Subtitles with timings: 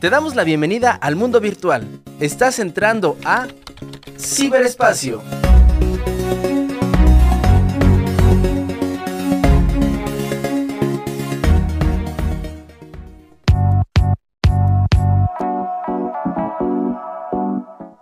[0.00, 1.86] Te damos la bienvenida al mundo virtual.
[2.20, 3.48] Estás entrando a
[4.18, 5.20] Ciberespacio.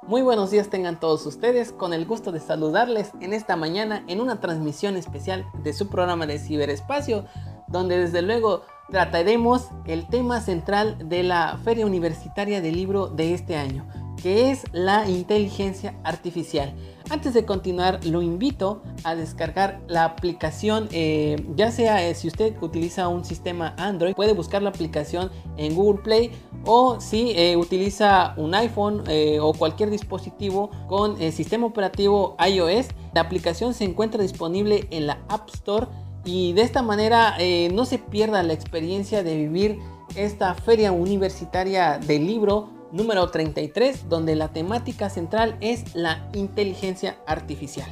[0.07, 4.21] Muy buenos días tengan todos ustedes, con el gusto de saludarles en esta mañana en
[4.21, 7.27] una transmisión especial de su programa de ciberespacio,
[7.69, 13.57] donde desde luego trataremos el tema central de la Feria Universitaria del Libro de este
[13.57, 13.87] año,
[14.23, 16.75] que es la inteligencia artificial.
[17.11, 22.55] Antes de continuar, lo invito a descargar la aplicación, eh, ya sea eh, si usted
[22.61, 26.33] utiliza un sistema Android, puede buscar la aplicación en Google Play
[26.67, 29.05] o si eh, utiliza un iPhone
[29.41, 35.19] o cualquier dispositivo con el sistema operativo iOS, la aplicación se encuentra disponible en la
[35.29, 35.87] App Store
[36.29, 37.39] y de esta manera
[37.73, 39.79] no se pierda la experiencia de vivir
[40.15, 47.89] esta feria universitaria del libro número 33, donde la temática central es la inteligencia artificial.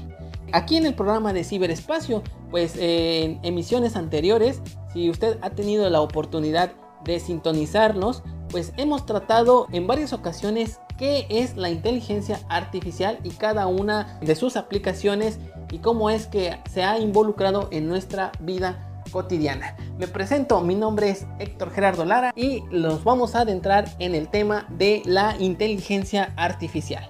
[0.52, 4.60] Aquí en el programa de ciberespacio, pues en emisiones anteriores,
[4.92, 6.72] si usted ha tenido la oportunidad
[7.04, 13.66] de sintonizarnos, pues hemos tratado en varias ocasiones qué es la inteligencia artificial y cada
[13.66, 15.38] una de sus aplicaciones
[15.70, 19.76] y cómo es que se ha involucrado en nuestra vida cotidiana.
[19.98, 24.28] Me presento, mi nombre es Héctor Gerardo Lara y los vamos a adentrar en el
[24.28, 27.08] tema de la inteligencia artificial.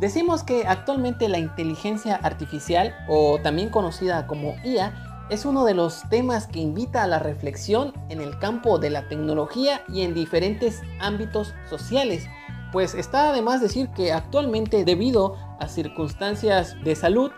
[0.00, 4.92] Decimos que actualmente la inteligencia artificial, o también conocida como IA,
[5.30, 9.08] es uno de los temas que invita a la reflexión en el campo de la
[9.08, 12.26] tecnología y en diferentes ámbitos sociales.
[12.72, 17.30] Pues está además decir que actualmente debido a circunstancias de salud,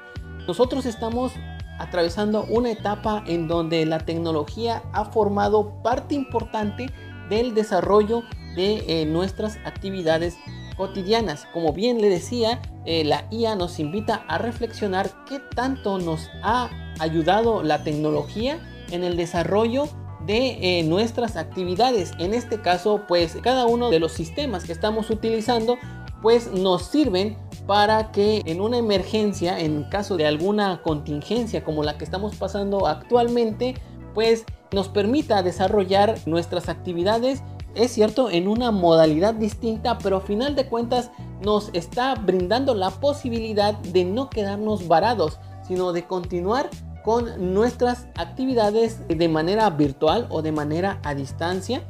[0.46, 1.32] nosotros estamos
[1.78, 6.90] atravesando una etapa en donde la tecnología ha formado parte importante
[7.28, 8.22] del desarrollo
[8.54, 10.36] de eh, nuestras actividades
[10.76, 11.46] cotidianas.
[11.52, 16.70] Como bien le decía, eh, la IA nos invita a reflexionar qué tanto nos ha
[16.98, 18.58] ayudado la tecnología
[18.90, 19.88] en el desarrollo
[20.26, 22.12] de eh, nuestras actividades.
[22.18, 25.78] En este caso, pues cada uno de los sistemas que estamos utilizando,
[26.22, 31.98] pues nos sirven para que en una emergencia, en caso de alguna contingencia como la
[31.98, 33.74] que estamos pasando actualmente,
[34.14, 37.42] pues nos permita desarrollar nuestras actividades,
[37.74, 41.10] es cierto, en una modalidad distinta, pero a final de cuentas
[41.42, 46.70] nos está brindando la posibilidad de no quedarnos varados, sino de continuar
[47.04, 51.82] con nuestras actividades de manera virtual o de manera a distancia,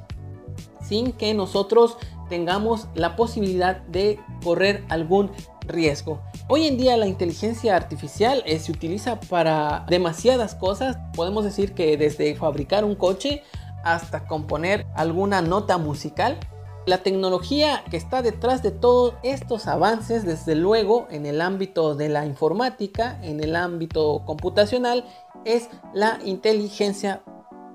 [0.83, 1.97] sin que nosotros
[2.29, 5.31] tengamos la posibilidad de correr algún
[5.67, 6.21] riesgo.
[6.49, 10.99] Hoy en día la inteligencia artificial eh, se utiliza para demasiadas cosas.
[11.15, 13.43] Podemos decir que desde fabricar un coche
[13.85, 16.39] hasta componer alguna nota musical.
[16.87, 22.09] La tecnología que está detrás de todos estos avances, desde luego en el ámbito de
[22.09, 25.05] la informática, en el ámbito computacional,
[25.45, 27.23] es la inteligencia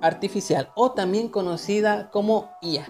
[0.02, 2.88] artificial o también conocida como IA.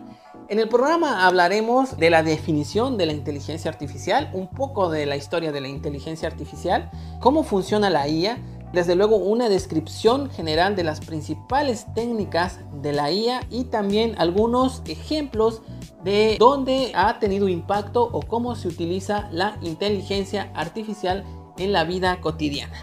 [0.51, 5.15] En el programa hablaremos de la definición de la inteligencia artificial, un poco de la
[5.15, 6.91] historia de la inteligencia artificial,
[7.21, 8.37] cómo funciona la IA,
[8.73, 14.81] desde luego una descripción general de las principales técnicas de la IA y también algunos
[14.87, 15.61] ejemplos
[16.03, 21.23] de dónde ha tenido impacto o cómo se utiliza la inteligencia artificial
[21.59, 22.75] en la vida cotidiana.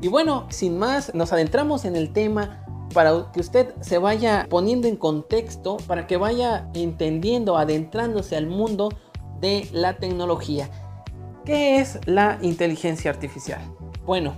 [0.00, 2.63] Y bueno, sin más, nos adentramos en el tema
[2.94, 8.88] para que usted se vaya poniendo en contexto, para que vaya entendiendo, adentrándose al mundo
[9.40, 10.70] de la tecnología.
[11.44, 13.60] ¿Qué es la inteligencia artificial?
[14.06, 14.34] Bueno,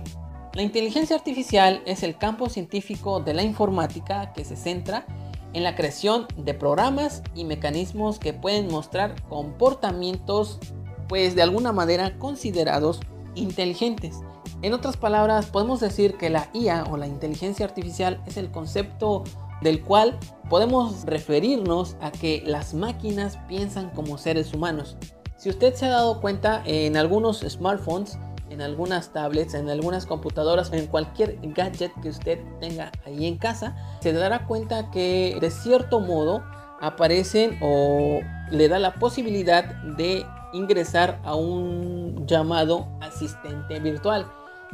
[0.53, 5.05] la inteligencia artificial es el campo científico de la informática que se centra
[5.53, 10.59] en la creación de programas y mecanismos que pueden mostrar comportamientos
[11.07, 12.99] pues de alguna manera considerados
[13.35, 14.17] inteligentes.
[14.63, 19.23] En otras palabras, podemos decir que la IA o la inteligencia artificial es el concepto
[19.61, 20.17] del cual
[20.49, 24.97] podemos referirnos a que las máquinas piensan como seres humanos.
[25.37, 28.17] Si usted se ha dado cuenta en algunos smartphones,
[28.49, 33.75] en algunas tablets, en algunas computadoras, en cualquier gadget que usted tenga ahí en casa,
[34.01, 36.43] se dará cuenta que de cierto modo
[36.81, 39.65] aparecen o le da la posibilidad
[39.97, 44.25] de ingresar a un llamado asistente virtual.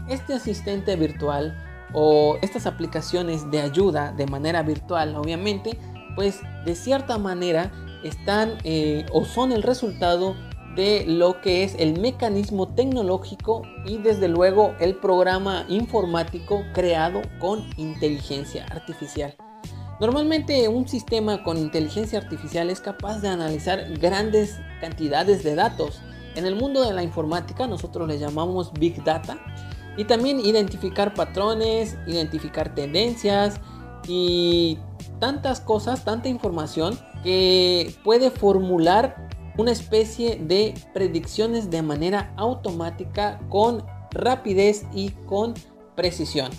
[0.08, 1.58] Este asistente virtual
[1.94, 5.78] o estas aplicaciones de ayuda de manera virtual, obviamente,
[6.16, 7.72] pues de cierta manera
[8.04, 10.36] están eh, o son el resultado
[10.76, 17.64] de lo que es el mecanismo tecnológico y desde luego el programa informático creado con
[17.78, 19.36] inteligencia artificial.
[20.00, 26.02] Normalmente un sistema con inteligencia artificial es capaz de analizar grandes cantidades de datos.
[26.36, 29.38] En el mundo de la informática nosotros le llamamos Big Data
[29.98, 33.60] y también identificar patrones, identificar tendencias
[34.08, 34.78] y
[35.20, 43.86] tantas cosas, tanta información que puede formular una especie de predicciones de manera automática con
[44.12, 45.54] rapidez y con
[45.96, 46.52] precisión.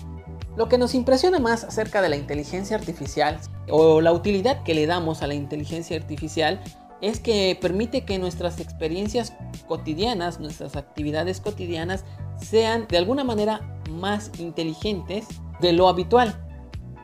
[0.55, 3.39] Lo que nos impresiona más acerca de la inteligencia artificial
[3.69, 6.61] o la utilidad que le damos a la inteligencia artificial
[7.01, 9.33] es que permite que nuestras experiencias
[9.67, 12.05] cotidianas, nuestras actividades cotidianas
[12.41, 15.27] sean de alguna manera más inteligentes
[15.61, 16.35] de lo habitual.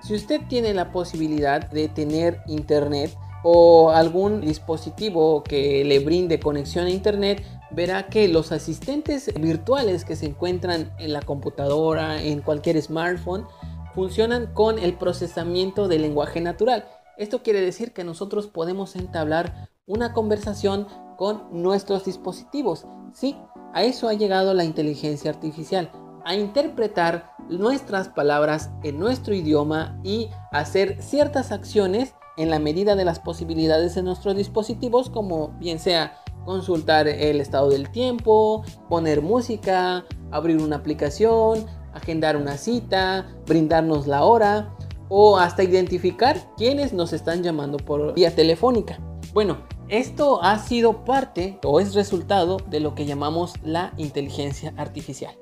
[0.01, 6.85] Si usted tiene la posibilidad de tener internet o algún dispositivo que le brinde conexión
[6.85, 12.81] a internet, verá que los asistentes virtuales que se encuentran en la computadora, en cualquier
[12.81, 13.45] smartphone,
[13.93, 16.85] funcionan con el procesamiento del lenguaje natural.
[17.17, 20.87] Esto quiere decir que nosotros podemos entablar una conversación
[21.17, 22.87] con nuestros dispositivos.
[23.13, 23.35] Sí,
[23.73, 25.91] a eso ha llegado la inteligencia artificial,
[26.25, 33.06] a interpretar nuestras palabras en nuestro idioma y hacer ciertas acciones en la medida de
[33.06, 40.06] las posibilidades de nuestros dispositivos, como bien sea consultar el estado del tiempo, poner música,
[40.31, 44.75] abrir una aplicación, agendar una cita, brindarnos la hora
[45.09, 49.00] o hasta identificar quiénes nos están llamando por vía telefónica.
[49.33, 49.57] Bueno,
[49.91, 55.35] esto ha sido parte o es resultado de lo que llamamos la inteligencia artificial.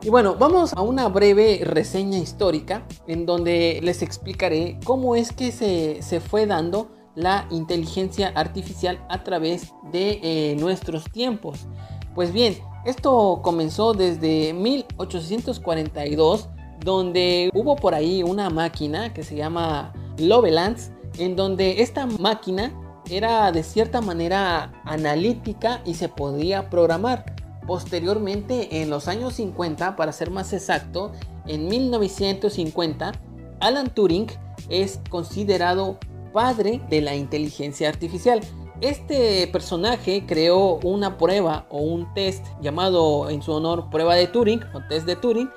[0.00, 5.50] Y bueno, vamos a una breve reseña histórica en donde les explicaré cómo es que
[5.50, 11.66] se, se fue dando la inteligencia artificial a través de eh, nuestros tiempos.
[12.14, 12.56] Pues bien,
[12.86, 16.48] esto comenzó desde 1842,
[16.84, 22.72] donde hubo por ahí una máquina que se llama Lovelace, en donde esta máquina
[23.10, 27.36] era de cierta manera analítica y se podía programar.
[27.66, 31.12] Posteriormente, en los años 50, para ser más exacto,
[31.46, 33.12] en 1950,
[33.60, 34.26] Alan Turing
[34.68, 35.98] es considerado
[36.32, 38.40] padre de la inteligencia artificial.
[38.80, 44.60] Este personaje creó una prueba o un test llamado en su honor prueba de Turing
[44.72, 45.50] o test de Turing.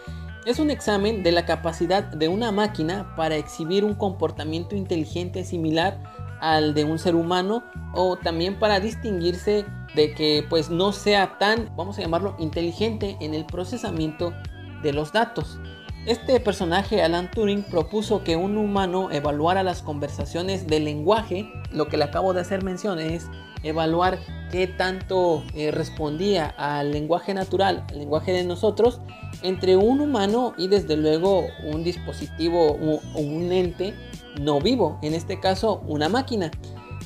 [0.47, 6.20] Es un examen de la capacidad de una máquina para exhibir un comportamiento inteligente similar
[6.41, 9.65] al de un ser humano o también para distinguirse
[9.95, 14.33] de que pues no sea tan, vamos a llamarlo, inteligente en el procesamiento
[14.81, 15.59] de los datos.
[16.07, 21.51] Este personaje, Alan Turing, propuso que un humano evaluara las conversaciones del lenguaje.
[21.71, 23.27] Lo que le acabo de hacer mención es
[23.61, 24.17] evaluar
[24.51, 28.99] qué tanto eh, respondía al lenguaje natural, al lenguaje de nosotros,
[29.43, 33.93] entre un humano y desde luego un dispositivo o un ente
[34.39, 36.51] no vivo, en este caso una máquina.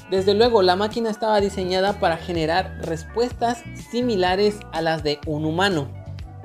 [0.09, 5.87] Desde luego la máquina estaba diseñada para generar respuestas similares a las de un humano.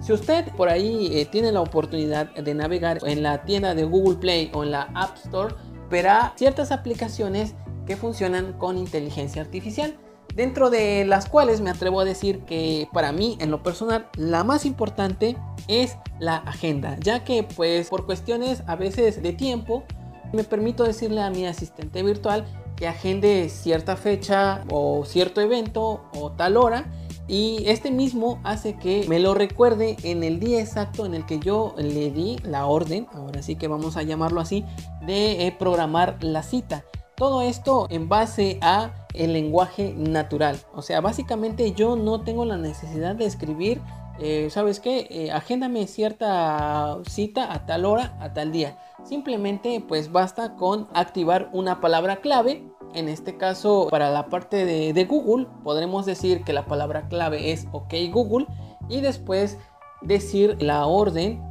[0.01, 4.17] Si usted por ahí eh, tiene la oportunidad de navegar en la tienda de Google
[4.17, 5.55] Play o en la App Store,
[5.91, 7.55] verá ciertas aplicaciones
[7.87, 9.99] que funcionan con inteligencia artificial,
[10.35, 14.45] dentro de las cuales me atrevo a decir que para mí en lo personal la
[14.45, 15.37] más importante
[15.69, 19.85] es la agenda, ya que pues por cuestiones a veces de tiempo
[20.33, 22.47] me permito decirle a mi asistente virtual
[22.77, 26.91] que agende cierta fecha o cierto evento o tal hora
[27.31, 31.39] y este mismo hace que me lo recuerde en el día exacto en el que
[31.39, 34.65] yo le di la orden, ahora sí que vamos a llamarlo así,
[35.07, 36.85] de eh, programar la cita.
[37.15, 40.59] Todo esto en base a el lenguaje natural.
[40.75, 43.81] O sea, básicamente yo no tengo la necesidad de escribir,
[44.21, 45.07] eh, ¿sabes qué?
[45.11, 48.79] Eh, agéndame cierta cita a tal hora, a tal día.
[49.05, 55.05] Simplemente pues basta con activar una palabra clave en este caso, para la parte de,
[55.05, 58.47] Google, podremos decir que la palabra clave es OK Google
[58.89, 59.59] y después
[60.03, 61.43] decir la orden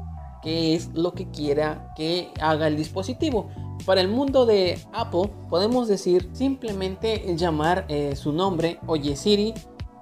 [0.42, 3.50] que es lo que quiera que haga el dispositivo.
[3.86, 9.54] Para el mundo de Apple podemos decir simplemente llamar eh, su nombre, oye Siri,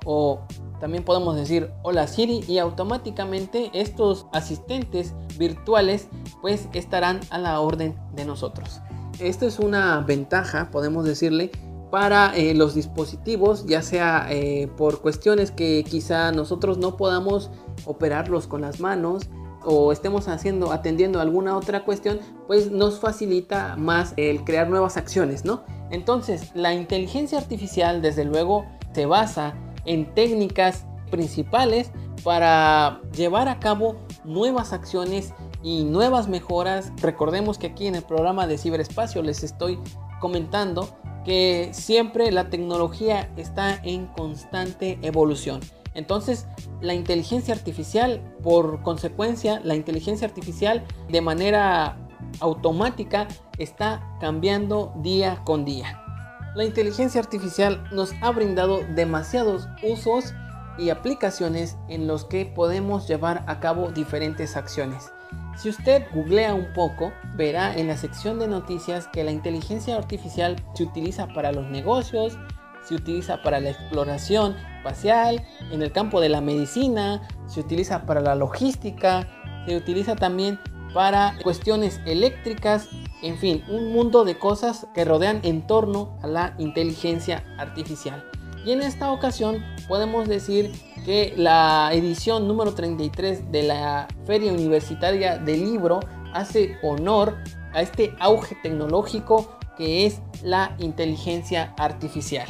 [0.05, 0.39] o
[0.79, 6.07] también podemos decir hola Siri y automáticamente estos asistentes virtuales
[6.41, 8.81] pues estarán a la orden de nosotros.
[9.19, 11.51] Esto es una ventaja, podemos decirle,
[11.89, 17.49] para eh, los dispositivos, ya sea eh, por cuestiones que quizá nosotros no podamos
[17.85, 19.29] operarlos con las manos
[19.63, 25.45] o estemos haciendo, atendiendo alguna otra cuestión, pues nos facilita más el crear nuevas acciones,
[25.45, 25.63] ¿no?
[25.89, 29.55] Entonces, la inteligencia artificial, desde luego, se basa
[29.87, 31.91] en técnicas principales
[32.23, 36.91] para llevar a cabo nuevas acciones y nuevas mejoras.
[37.01, 39.79] Recordemos que aquí en el programa de ciberespacio les estoy
[40.19, 40.89] comentando
[41.25, 45.61] que siempre la tecnología está en constante evolución.
[45.93, 46.45] Entonces,
[46.79, 51.97] la inteligencia artificial, por consecuencia, la inteligencia artificial de manera
[52.39, 53.27] automática
[53.57, 56.06] está cambiando día con día.
[56.55, 60.33] La inteligencia artificial nos ha brindado demasiados usos
[60.77, 65.11] y aplicaciones en los que podemos llevar a cabo diferentes acciones.
[65.57, 70.55] Si usted googlea un poco, verá en la sección de noticias que la inteligencia artificial
[70.75, 72.37] se utiliza para los negocios,
[72.87, 78.21] se utiliza para la exploración espacial, en el campo de la medicina, se utiliza para
[78.21, 79.27] la logística,
[79.65, 80.59] se utiliza también
[80.93, 82.87] para cuestiones eléctricas,
[83.21, 88.23] en fin, un mundo de cosas que rodean en torno a la inteligencia artificial.
[88.65, 90.71] Y en esta ocasión podemos decir
[91.05, 96.01] que la edición número 33 de la Feria Universitaria del Libro
[96.33, 97.37] hace honor
[97.73, 102.47] a este auge tecnológico que es la inteligencia artificial.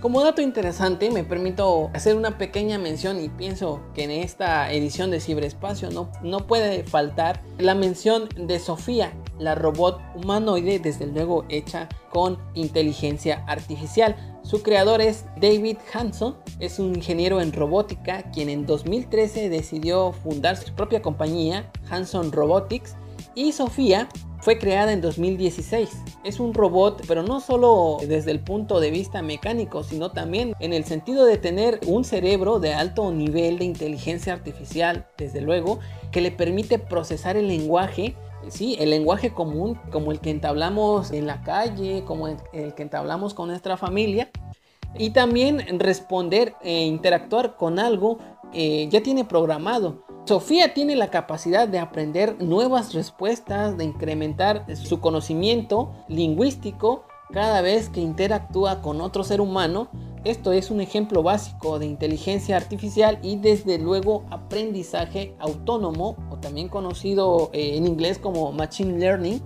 [0.00, 5.10] Como dato interesante, me permito hacer una pequeña mención y pienso que en esta edición
[5.10, 11.44] de Ciberespacio no, no puede faltar la mención de Sofía, la robot humanoide, desde luego
[11.48, 14.14] hecha con inteligencia artificial.
[14.42, 20.56] Su creador es David Hanson, es un ingeniero en robótica quien en 2013 decidió fundar
[20.56, 22.96] su propia compañía, Hanson Robotics,
[23.34, 24.08] y Sofía
[24.40, 25.90] fue creada en 2016.
[26.24, 30.72] Es un robot, pero no solo desde el punto de vista mecánico, sino también en
[30.72, 35.78] el sentido de tener un cerebro de alto nivel de inteligencia artificial, desde luego,
[36.10, 38.16] que le permite procesar el lenguaje
[38.48, 42.36] sí, el lenguaje común, como el que entablamos en la calle, como el,
[42.74, 44.30] que entablamos con nuestra familia,
[44.96, 48.18] y también responder e interactuar con algo
[48.52, 50.04] ya tiene programado.
[50.24, 57.88] Sofía tiene la capacidad de aprender nuevas respuestas, de incrementar su conocimiento lingüístico cada vez
[57.88, 59.88] que interactúa con otro ser humano.
[60.24, 66.68] Esto es un ejemplo básico de inteligencia artificial y desde luego aprendizaje autónomo o también
[66.68, 69.40] conocido eh, en inglés como machine learning.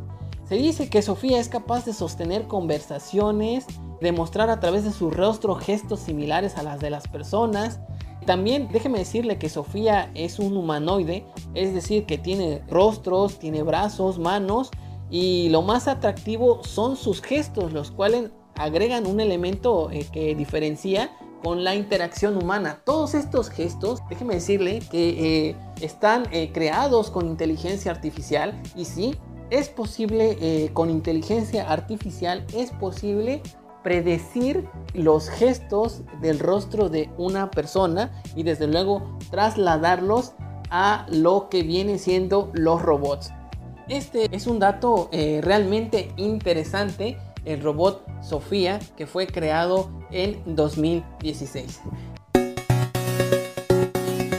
[0.48, 3.66] Se dice que Sofía es capaz de sostener conversaciones,
[4.00, 7.80] demostrar a través de su rostro gestos similares a las de las personas,
[8.26, 14.18] también déjeme decirle que Sofía es un humanoide, es decir, que tiene rostros, tiene brazos,
[14.18, 14.70] manos
[15.10, 21.10] y lo más atractivo son sus gestos, los cuales agregan un elemento eh, que diferencia
[21.42, 22.80] con la interacción humana.
[22.84, 29.14] Todos estos gestos, déjeme decirle que eh, están eh, creados con inteligencia artificial y sí,
[29.50, 33.42] es posible con inteligencia artificial, es posible
[33.84, 40.32] predecir los gestos del rostro de una persona y desde luego trasladarlos
[40.70, 43.32] a lo que viene siendo los robots.
[43.86, 51.80] Este es un dato realmente interesante, el robot Sofía que fue creado en 2016.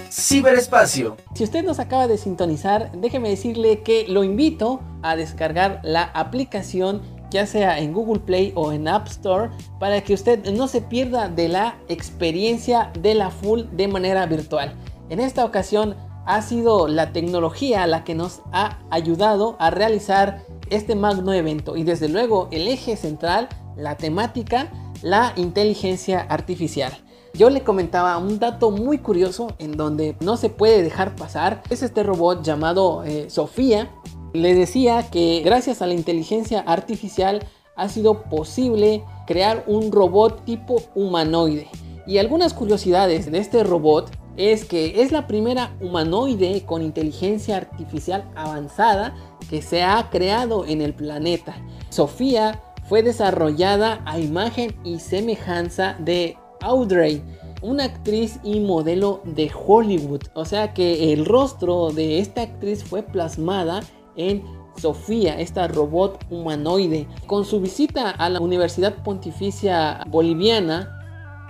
[0.10, 1.18] Ciberespacio.
[1.34, 7.02] Si usted nos acaba de sintonizar, déjeme decirle que lo invito a descargar la aplicación
[7.30, 11.28] ya sea en Google Play o en App Store, para que usted no se pierda
[11.28, 14.74] de la experiencia de la full de manera virtual.
[15.10, 20.96] En esta ocasión ha sido la tecnología la que nos ha ayudado a realizar este
[20.96, 26.92] magno evento y desde luego el eje central, la temática, la inteligencia artificial.
[27.34, 31.62] Yo le comentaba un dato muy curioso en donde no se puede dejar pasar.
[31.70, 33.92] Es este robot llamado eh, Sofía,
[34.34, 40.82] le decía que gracias a la inteligencia artificial ha sido posible crear un robot tipo
[40.96, 41.68] humanoide.
[42.08, 48.30] Y algunas curiosidades de este robot es que es la primera humanoide con inteligencia artificial
[48.36, 49.16] avanzada
[49.50, 51.56] que se ha creado en el planeta.
[51.90, 57.22] Sofía fue desarrollada a imagen y semejanza de Audrey,
[57.62, 60.22] una actriz y modelo de Hollywood.
[60.34, 63.82] O sea que el rostro de esta actriz fue plasmada
[64.16, 64.44] en
[64.78, 67.08] Sofía, esta robot humanoide.
[67.28, 71.05] Con su visita a la Universidad Pontificia Boliviana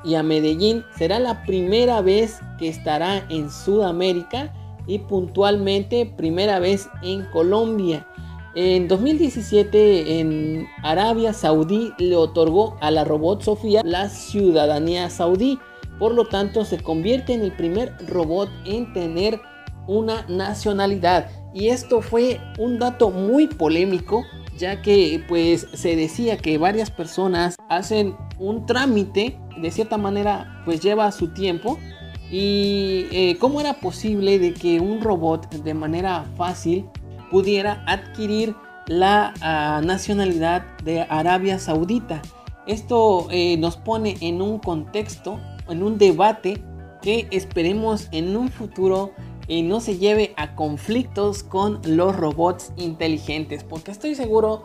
[0.05, 4.53] y a Medellín, será la primera vez que estará en Sudamérica
[4.87, 8.07] y puntualmente primera vez en Colombia.
[8.55, 15.59] En 2017 en Arabia Saudí le otorgó a la robot Sofía la ciudadanía saudí.
[15.99, 19.41] Por lo tanto se convierte en el primer robot en tener
[19.87, 21.29] una nacionalidad.
[21.53, 24.23] Y esto fue un dato muy polémico,
[24.57, 30.81] ya que pues se decía que varias personas hacen un trámite, de cierta manera pues
[30.81, 31.77] lleva su tiempo.
[32.31, 36.85] Y eh, cómo era posible de que un robot de manera fácil
[37.29, 38.55] pudiera adquirir
[38.87, 42.21] la ah, nacionalidad de Arabia Saudita.
[42.67, 46.63] Esto eh, nos pone en un contexto, en un debate
[47.01, 49.11] que esperemos en un futuro
[49.47, 54.63] eh, no se lleve a conflictos con los robots inteligentes, porque estoy seguro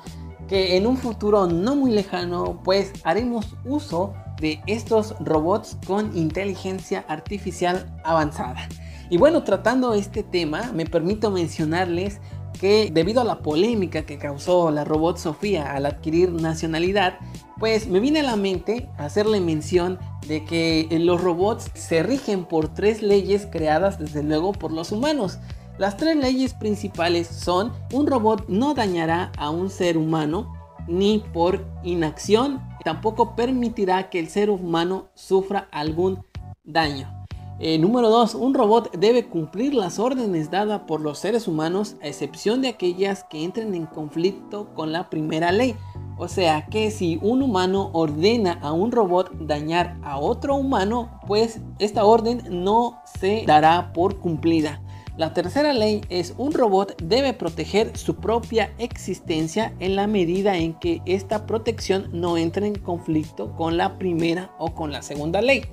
[0.49, 7.05] que en un futuro no muy lejano pues haremos uso de estos robots con inteligencia
[7.09, 8.69] artificial avanzada.
[9.11, 12.21] Y bueno, tratando este tema, me permito mencionarles
[12.61, 17.19] que debido a la polémica que causó la robot Sofía al adquirir nacionalidad,
[17.59, 19.99] pues me viene a la mente hacerle mención
[20.29, 25.39] de que los robots se rigen por tres leyes creadas desde luego por los humanos.
[25.79, 30.53] Las tres leyes principales son un robot no dañará a un ser humano
[30.87, 36.27] ni por inacción, tampoco permitirá que el ser humano sufra algún
[36.63, 37.20] daño.
[37.63, 38.37] Eh, número 2.
[38.37, 43.25] Un robot debe cumplir las órdenes dadas por los seres humanos a excepción de aquellas
[43.25, 45.77] que entren en conflicto con la primera ley.
[46.17, 51.61] O sea que si un humano ordena a un robot dañar a otro humano, pues
[51.79, 54.81] esta orden no se dará por cumplida.
[55.19, 60.73] La tercera ley es un robot debe proteger su propia existencia en la medida en
[60.73, 65.65] que esta protección no entre en conflicto con la primera o con la segunda ley.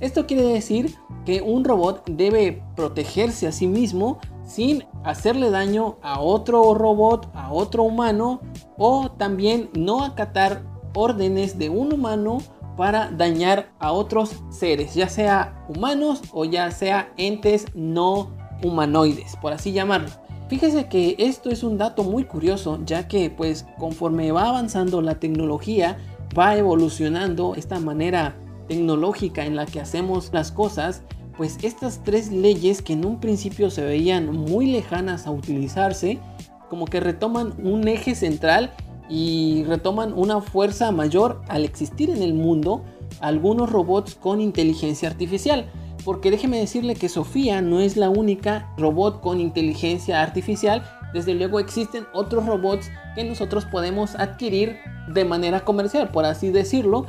[0.00, 6.20] Esto quiere decir que un robot debe protegerse a sí mismo sin hacerle daño a
[6.20, 8.40] otro robot, a otro humano
[8.78, 10.62] o también no acatar
[10.94, 12.38] órdenes de un humano
[12.76, 18.30] para dañar a otros seres, ya sea humanos o ya sea entes no
[18.62, 20.08] humanoides, por así llamarlo.
[20.48, 25.20] Fíjese que esto es un dato muy curioso, ya que pues conforme va avanzando la
[25.20, 25.98] tecnología,
[26.36, 28.34] va evolucionando esta manera
[28.70, 31.02] tecnológica en la que hacemos las cosas,
[31.36, 36.20] pues estas tres leyes que en un principio se veían muy lejanas a utilizarse,
[36.68, 38.70] como que retoman un eje central
[39.08, 42.84] y retoman una fuerza mayor al existir en el mundo
[43.20, 45.68] algunos robots con inteligencia artificial.
[46.04, 50.84] Porque déjeme decirle que Sofía no es la única robot con inteligencia artificial.
[51.12, 54.76] Desde luego existen otros robots que nosotros podemos adquirir
[55.12, 57.06] de manera comercial, por así decirlo,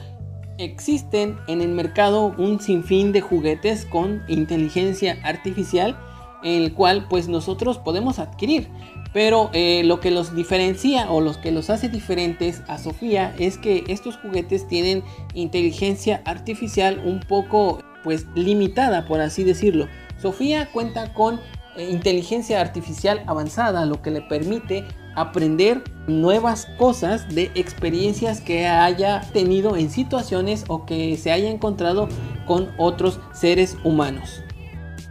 [0.63, 5.97] existen en el mercado un sinfín de juguetes con inteligencia artificial
[6.43, 8.67] el cual pues nosotros podemos adquirir.
[9.13, 13.57] Pero eh, lo que los diferencia o los que los hace diferentes a Sofía es
[13.57, 19.87] que estos juguetes tienen inteligencia artificial un poco pues limitada por así decirlo.
[20.21, 21.41] Sofía cuenta con
[21.75, 29.21] eh, inteligencia artificial avanzada lo que le permite aprender nuevas cosas de experiencias que haya
[29.33, 32.07] tenido en situaciones o que se haya encontrado
[32.45, 34.43] con otros seres humanos.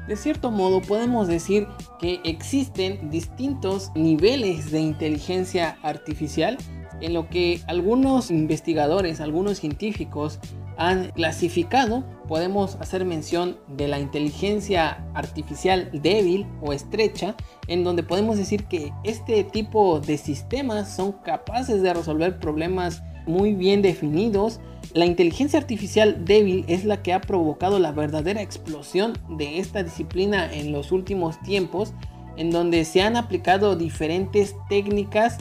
[0.08, 1.68] De cierto modo podemos decir
[2.00, 6.58] que existen distintos niveles de inteligencia artificial
[7.00, 10.40] en lo que algunos investigadores, algunos científicos
[10.76, 17.35] han clasificado, podemos hacer mención de la inteligencia artificial débil o estrecha,
[17.68, 23.54] en donde podemos decir que este tipo de sistemas son capaces de resolver problemas muy
[23.54, 24.61] bien definidos.
[24.94, 30.52] La inteligencia artificial débil es la que ha provocado la verdadera explosión de esta disciplina
[30.52, 31.92] en los últimos tiempos,
[32.37, 35.38] en donde se han aplicado diferentes técnicas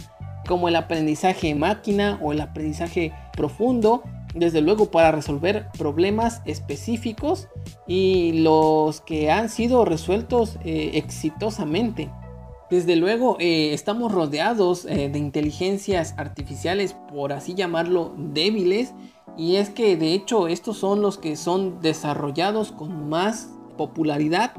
[0.47, 7.47] como el aprendizaje máquina o el aprendizaje profundo, desde luego para resolver problemas específicos
[7.87, 12.09] y los que han sido resueltos eh, exitosamente.
[12.69, 18.93] Desde luego eh, estamos rodeados eh, de inteligencias artificiales, por así llamarlo, débiles,
[19.35, 24.51] y es que de hecho estos son los que son desarrollados con más popularidad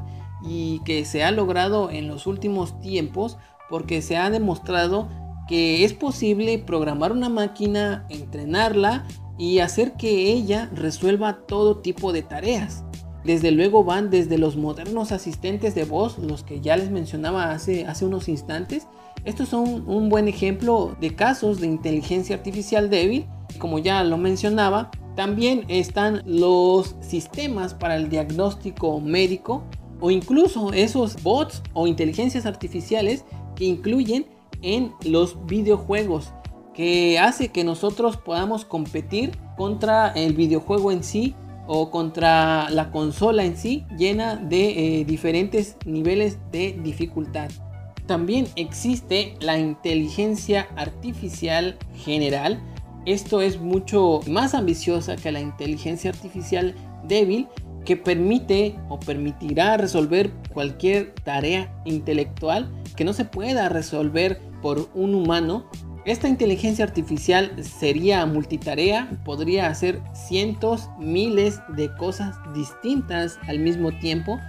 [0.43, 3.37] y que se ha logrado en los últimos tiempos
[3.69, 5.07] porque se ha demostrado
[5.47, 9.05] que es posible programar una máquina, entrenarla
[9.41, 12.83] y hacer que ella resuelva todo tipo de tareas.
[13.23, 17.87] Desde luego van desde los modernos asistentes de voz, los que ya les mencionaba hace,
[17.87, 18.85] hace unos instantes.
[19.25, 23.25] Estos son un buen ejemplo de casos de inteligencia artificial débil.
[23.57, 29.63] Como ya lo mencionaba, también están los sistemas para el diagnóstico médico
[30.01, 33.25] o incluso esos bots o inteligencias artificiales
[33.55, 34.27] que incluyen
[34.61, 36.31] en los videojuegos
[36.73, 41.35] que hace que nosotros podamos competir contra el videojuego en sí
[41.67, 47.49] o contra la consola en sí llena de eh, diferentes niveles de dificultad.
[48.07, 52.61] También existe la inteligencia artificial general.
[53.05, 56.75] Esto es mucho más ambiciosa que la inteligencia artificial
[57.07, 57.47] débil
[57.85, 65.15] que permite o permitirá resolver cualquier tarea intelectual que no se pueda resolver por un
[65.15, 65.65] humano,
[66.03, 74.39] esta inteligencia artificial sería multitarea, podría hacer cientos, miles de cosas distintas al mismo tiempo.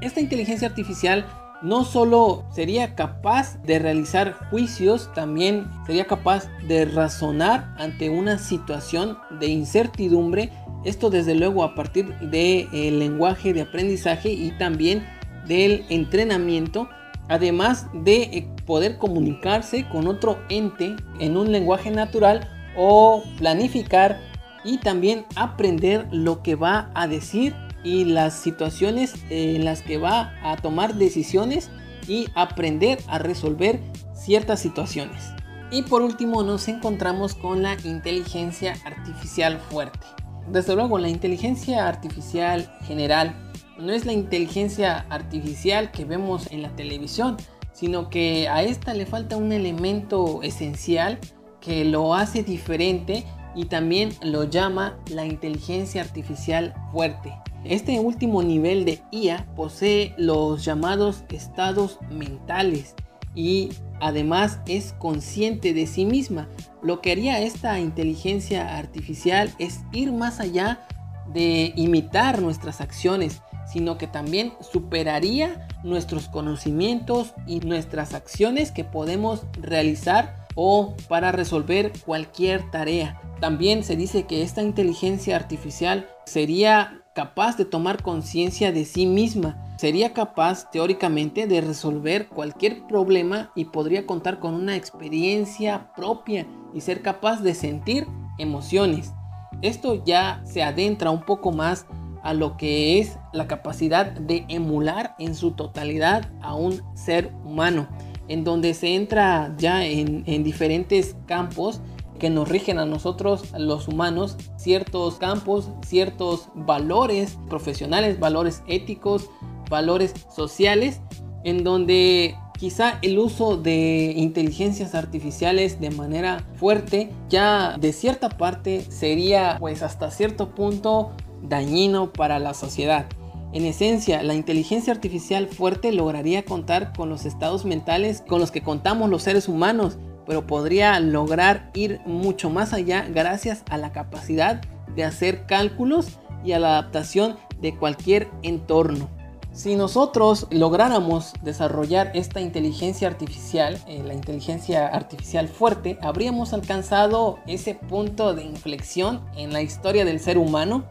[0.00, 1.26] Esta inteligencia artificial
[1.60, 9.18] no solo sería capaz de realizar juicios, también sería capaz de razonar ante una situación
[9.40, 10.50] de incertidumbre.
[10.84, 15.04] Esto desde luego a partir del lenguaje de aprendizaje y también
[15.46, 16.88] del entrenamiento
[17.28, 24.18] además de eh, poder comunicarse con otro ente en un lenguaje natural o planificar
[24.64, 27.54] y también aprender lo que va a decir
[27.84, 31.70] y las situaciones en las que va a tomar decisiones
[32.06, 33.80] y aprender a resolver
[34.14, 35.32] ciertas situaciones.
[35.70, 40.06] Y por último nos encontramos con la inteligencia artificial fuerte.
[40.48, 46.74] Desde luego la inteligencia artificial general no es la inteligencia artificial que vemos en la
[46.76, 47.36] televisión,
[47.72, 51.18] sino que a esta le falta un elemento esencial
[51.60, 57.32] que lo hace diferente y también lo llama la inteligencia artificial fuerte.
[57.64, 62.94] Este último nivel de IA posee los llamados estados mentales
[63.34, 66.48] y además es consciente de sí misma.
[66.82, 70.86] Lo que haría esta inteligencia artificial es ir más allá
[71.32, 73.40] de imitar nuestras acciones
[73.72, 81.92] sino que también superaría nuestros conocimientos y nuestras acciones que podemos realizar o para resolver
[82.04, 83.20] cualquier tarea.
[83.40, 89.74] También se dice que esta inteligencia artificial sería capaz de tomar conciencia de sí misma,
[89.76, 96.80] sería capaz teóricamente de resolver cualquier problema y podría contar con una experiencia propia y
[96.80, 98.06] ser capaz de sentir
[98.38, 99.12] emociones.
[99.60, 101.86] Esto ya se adentra un poco más
[102.22, 107.88] a lo que es la capacidad de emular en su totalidad a un ser humano,
[108.28, 111.80] en donde se entra ya en, diferentes campos
[112.18, 119.28] que nos rigen a nosotros los humanos, ciertos campos, ciertos valores profesionales, valores éticos,
[119.68, 121.00] valores sociales,
[121.42, 128.82] en donde quizá el uso de inteligencias artificiales de manera fuerte ya de cierta parte
[128.82, 131.10] sería pues hasta cierto punto
[131.42, 133.06] dañino para la sociedad.
[133.52, 138.62] En esencia, la inteligencia artificial fuerte lograría contar con los estados mentales con los que
[138.62, 144.62] contamos los seres humanos, pero podría lograr ir mucho más allá gracias a la capacidad
[144.94, 149.08] de hacer cálculos y a la adaptación de cualquier entorno.
[149.52, 157.74] Si nosotros lográramos desarrollar esta inteligencia artificial, eh, la inteligencia artificial fuerte, habríamos alcanzado ese
[157.74, 160.84] punto de inflexión en la historia del ser humano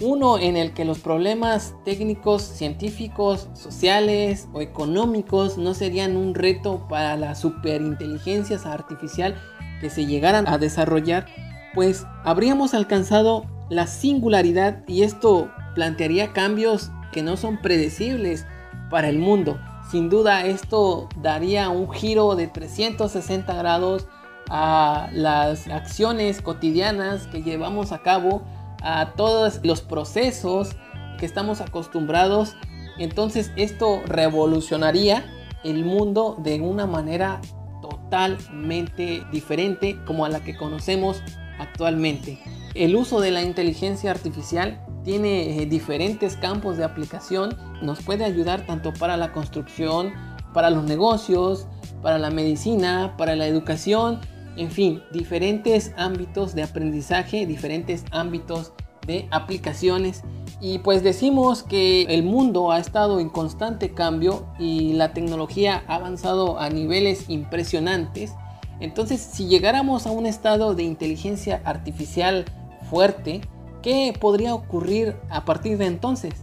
[0.00, 6.86] uno en el que los problemas técnicos, científicos, sociales o económicos no serían un reto
[6.88, 9.36] para la superinteligencia artificial
[9.80, 11.26] que se llegaran a desarrollar,
[11.74, 18.46] pues habríamos alcanzado la singularidad y esto plantearía cambios que no son predecibles
[18.90, 19.58] para el mundo.
[19.90, 24.06] Sin duda esto daría un giro de 360 grados
[24.50, 28.42] a las acciones cotidianas que llevamos a cabo
[28.82, 30.70] a todos los procesos
[31.18, 32.56] que estamos acostumbrados.
[32.98, 35.24] Entonces esto revolucionaría
[35.64, 37.40] el mundo de una manera
[37.82, 41.22] totalmente diferente como a la que conocemos
[41.58, 42.38] actualmente.
[42.74, 47.56] El uso de la inteligencia artificial tiene eh, diferentes campos de aplicación.
[47.82, 50.12] Nos puede ayudar tanto para la construcción,
[50.52, 51.66] para los negocios,
[52.02, 54.20] para la medicina, para la educación
[54.58, 58.72] en fin, diferentes ámbitos de aprendizaje, diferentes ámbitos
[59.06, 60.22] de aplicaciones.
[60.60, 65.94] Y pues decimos que el mundo ha estado en constante cambio y la tecnología ha
[65.94, 68.32] avanzado a niveles impresionantes.
[68.80, 72.44] Entonces, si llegáramos a un estado de inteligencia artificial
[72.90, 73.40] fuerte,
[73.82, 76.34] ¿qué podría ocurrir a partir de entonces?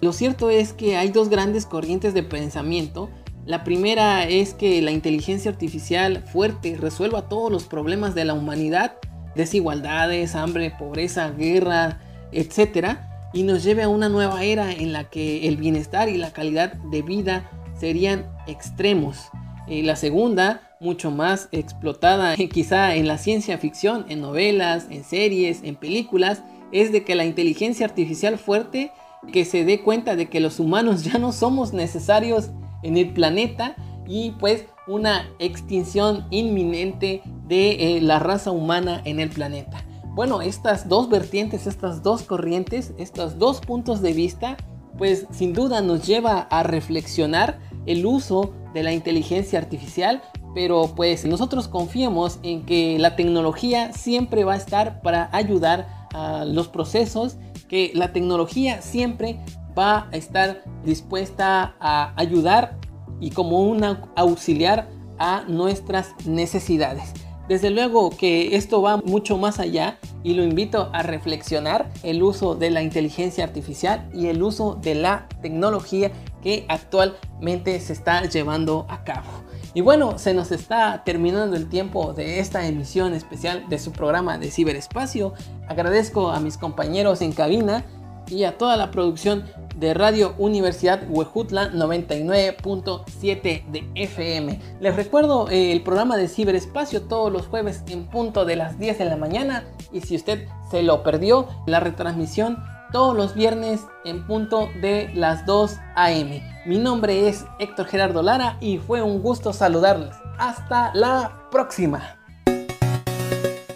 [0.00, 3.10] Lo cierto es que hay dos grandes corrientes de pensamiento
[3.50, 8.92] la primera es que la inteligencia artificial fuerte resuelva todos los problemas de la humanidad,
[9.34, 11.98] desigualdades, hambre, pobreza, guerra,
[12.30, 12.98] etc.
[13.32, 16.74] Y nos lleve a una nueva era en la que el bienestar y la calidad
[16.74, 19.18] de vida serían extremos.
[19.66, 25.64] Y la segunda, mucho más explotada quizá en la ciencia ficción, en novelas, en series,
[25.64, 28.92] en películas, es de que la inteligencia artificial fuerte
[29.32, 32.50] que se dé cuenta de que los humanos ya no somos necesarios
[32.82, 39.30] en el planeta y pues una extinción inminente de eh, la raza humana en el
[39.30, 39.84] planeta.
[40.14, 44.56] Bueno, estas dos vertientes, estas dos corrientes, estos dos puntos de vista,
[44.98, 50.22] pues sin duda nos lleva a reflexionar el uso de la inteligencia artificial,
[50.54, 56.44] pero pues nosotros confiemos en que la tecnología siempre va a estar para ayudar a
[56.44, 57.36] los procesos,
[57.68, 59.38] que la tecnología siempre
[59.80, 62.76] va a estar dispuesta a ayudar
[63.18, 63.82] y como un
[64.14, 64.88] auxiliar
[65.18, 67.14] a nuestras necesidades.
[67.48, 72.54] Desde luego que esto va mucho más allá y lo invito a reflexionar el uso
[72.54, 76.12] de la inteligencia artificial y el uso de la tecnología
[76.42, 79.28] que actualmente se está llevando a cabo.
[79.74, 84.38] Y bueno, se nos está terminando el tiempo de esta emisión especial de su programa
[84.38, 85.32] de ciberespacio.
[85.68, 87.84] Agradezco a mis compañeros en cabina
[88.30, 89.44] y a toda la producción
[89.76, 94.60] de Radio Universidad Huejutla 99.7 de FM.
[94.80, 98.98] Les recuerdo eh, el programa de ciberespacio todos los jueves en punto de las 10
[98.98, 102.58] de la mañana y si usted se lo perdió, la retransmisión
[102.92, 106.42] todos los viernes en punto de las 2 a.m.
[106.66, 110.14] Mi nombre es Héctor Gerardo Lara y fue un gusto saludarles.
[110.38, 112.16] Hasta la próxima.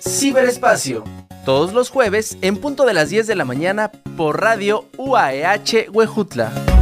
[0.00, 1.04] Ciberespacio
[1.44, 6.73] todos los jueves en punto de las 10 de la mañana por Radio UAEH Huejutla.